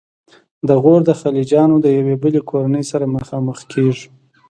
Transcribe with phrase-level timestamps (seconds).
[0.67, 4.05] د غور د خلجیانو د یوې بلې کورنۍ سره مخامخ کیږو.